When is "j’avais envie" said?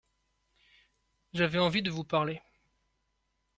1.33-1.83